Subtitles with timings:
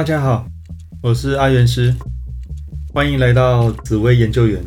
[0.00, 0.46] 大家好，
[1.02, 1.94] 我是阿元师，
[2.94, 4.64] 欢迎来到紫薇研究员。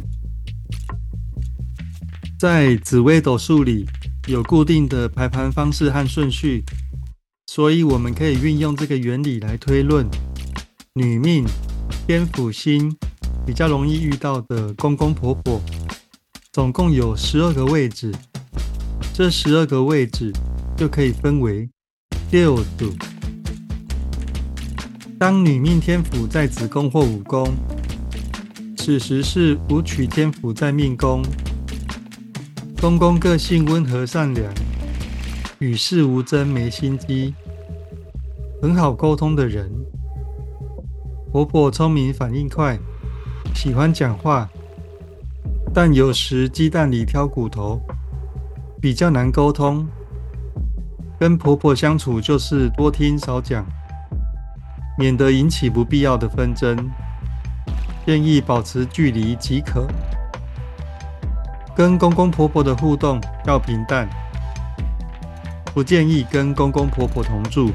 [2.38, 3.84] 在紫微斗数里
[4.28, 6.64] 有固定的排盘方式和顺序，
[7.48, 10.08] 所以我们可以运用这个原理来推论
[10.94, 11.44] 女命
[12.06, 12.96] 天府星
[13.44, 15.60] 比较容易遇到的公公婆婆。
[16.52, 18.14] 总共有十二个位置，
[19.12, 20.32] 这十二个位置
[20.78, 21.68] 就可以分为
[22.30, 22.94] 六组。
[25.24, 27.48] 当女命天府在子宫或五宫，
[28.76, 31.24] 此时是武曲天府在命宫。
[32.82, 34.54] 公公个性温和善良，
[35.60, 37.34] 与世无争，没心机，
[38.62, 39.72] 很好沟通的人。
[41.32, 42.78] 婆婆聪明，反应快，
[43.56, 44.50] 喜欢讲话，
[45.74, 47.80] 但有时鸡蛋里挑骨头，
[48.82, 49.88] 比较难沟通。
[51.18, 53.66] 跟婆婆相处就是多听少讲，
[54.98, 56.90] 免得引起不必要的纷争。
[58.06, 59.88] 建议保持距离即可。
[61.76, 64.08] 跟公公婆婆的互动要平淡，
[65.74, 67.72] 不建议跟公公婆婆同住。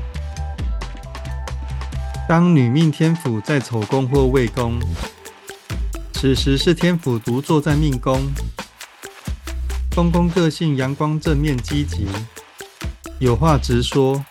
[2.29, 4.79] 当女命天府在丑宫或未宫，
[6.13, 8.21] 此时是天府独坐在命宫。
[9.95, 12.07] 公公个性阳光正面积极，
[13.19, 14.25] 有话直说，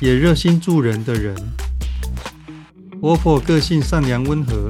[0.00, 1.34] 也热心助人的人。
[3.00, 4.68] 婆婆个性善良温和，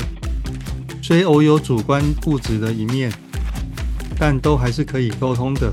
[1.02, 3.12] 虽偶有主观固执的一面。
[4.18, 5.70] 但都还是可以沟通的，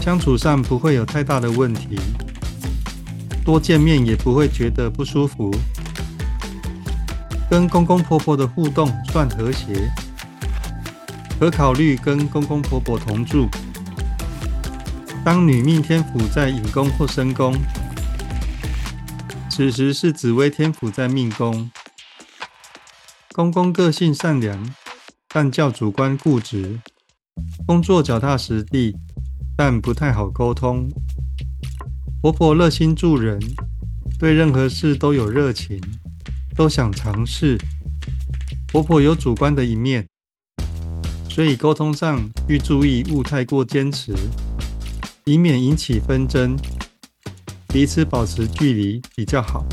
[0.00, 1.98] 相处上不会有太大的问题，
[3.44, 5.50] 多见面也不会觉得不舒服，
[7.50, 9.92] 跟公公婆婆的互动算和谐，
[11.40, 13.48] 可考虑跟公公婆婆同住。
[15.24, 17.52] 当女命天府在引宫或申宫，
[19.54, 21.70] 此时是紫微天府在命宫，
[23.34, 24.74] 公公个性善良，
[25.28, 26.80] 但较主观固执。
[27.66, 28.96] 工作脚踏实地，
[29.54, 30.88] 但不太好沟通。
[32.22, 33.38] 婆婆热心助人，
[34.18, 35.78] 对任何事都有热情，
[36.56, 37.58] 都想尝试。
[38.68, 40.08] 婆婆有主观的一面，
[41.28, 44.14] 所以沟通上需注意勿太过坚持，
[45.26, 46.56] 以免引起纷争。
[47.72, 49.64] 彼此保持距离比较好。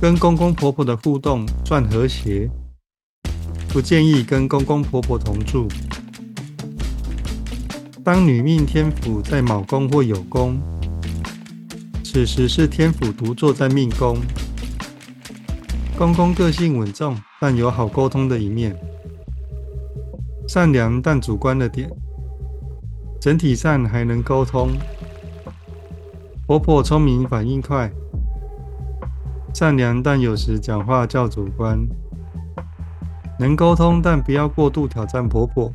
[0.00, 2.48] 跟公公婆婆的互动算和谐。
[3.68, 5.68] 不建议跟公公婆婆同住。
[8.02, 10.58] 当女命天府在卯宫或酉宫，
[12.02, 14.16] 此时是天府独坐在命宫。
[15.98, 18.74] 公公个性稳重，但有好沟通的一面，
[20.48, 21.90] 善良但主观的点，
[23.20, 24.70] 整体上还能沟通。
[26.46, 27.90] 婆婆聪明，反应快，
[29.52, 31.76] 善良但有时讲话较主观。
[33.36, 35.72] 能沟通，但不要过度挑战婆婆，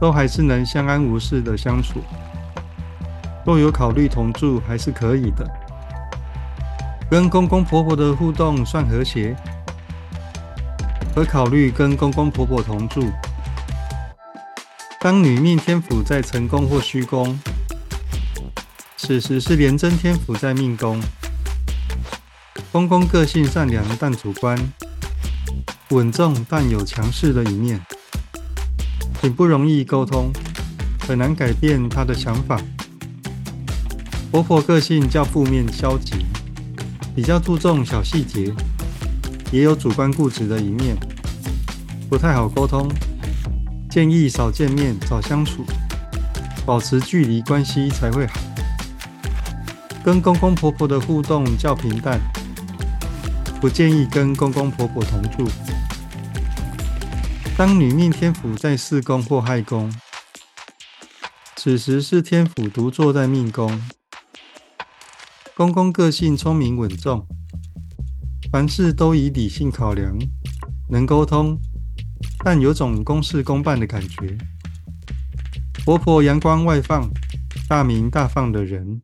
[0.00, 1.98] 都还是能相安无事的相处。
[3.44, 5.44] 若有考虑同住，还是可以的。
[7.10, 9.34] 跟公公婆婆的互动算和谐，
[11.12, 13.10] 可考虑跟公公婆婆同住。
[15.00, 17.36] 当女命天府在成宫或虚宫，
[19.06, 20.98] 此时是廉贞天府在命宫。
[22.72, 24.58] 公公个性善良，但主观。
[25.90, 27.78] 稳重但有强势的一面，
[29.20, 30.32] 挺不容易沟通，
[31.06, 32.58] 很难改变他的想法。
[34.30, 36.24] 婆婆个性较负面消极，
[37.14, 38.54] 比较注重小细节，
[39.52, 40.96] 也有主观固执的一面，
[42.08, 42.90] 不太好沟通。
[43.90, 45.62] 建议少见面，少相处，
[46.64, 48.40] 保持距离关系才会好。
[50.04, 52.20] 跟公公婆婆的互动较平淡，
[53.58, 55.50] 不建议跟公公婆婆同住。
[57.56, 59.90] 当女命天府在四宫或亥宫，
[61.56, 63.80] 此时是天府独坐在命宫。
[65.56, 67.26] 公公个性聪明稳重，
[68.52, 70.14] 凡事都以理性考量，
[70.90, 71.58] 能沟通，
[72.44, 74.36] 但有种公事公办的感觉。
[75.82, 77.08] 婆婆阳光外放，
[77.66, 79.00] 大明大放的人，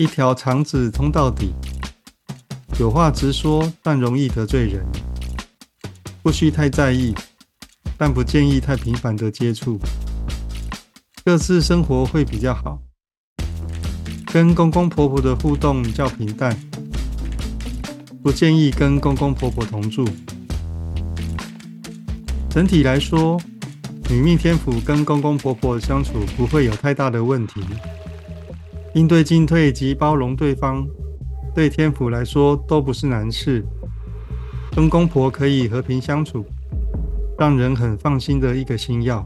[0.00, 1.52] 一条肠子通到底，
[2.78, 4.82] 有话直说，但容易得罪人。
[6.22, 7.14] 不需太在意，
[7.98, 9.78] 但不建议太频繁的接触。
[11.22, 12.80] 各自生活会比较好。
[14.32, 16.58] 跟公公婆婆的互动较平淡，
[18.22, 20.08] 不建议跟公公婆婆同住。
[22.48, 23.38] 整体来说，
[24.08, 27.60] 女命天府跟公公婆婆相处不会有太大的问题。
[28.94, 30.86] 应对进退及包容对方，
[31.54, 33.64] 对天府来说都不是难事，
[34.72, 36.44] 跟公婆可以和平相处，
[37.38, 39.24] 让人很放心的一个星耀。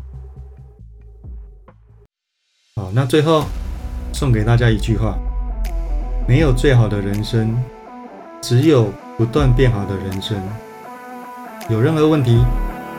[2.77, 3.45] 好，那最后
[4.13, 5.19] 送给大家一句话：
[6.29, 7.57] 没有最好的人生，
[8.43, 10.37] 只有不断变好的人生。
[11.71, 12.45] 有任何问题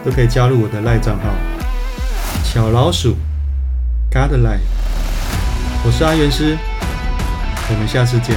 [0.03, 1.29] 都可以加入我的赖账号
[2.43, 3.13] 小老鼠
[4.09, 4.61] Godlife，
[5.85, 6.57] 我是阿元师，
[7.69, 8.35] 我们下次见，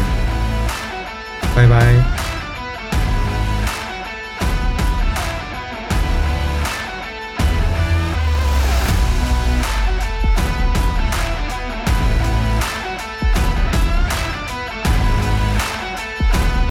[1.56, 2.17] 拜拜。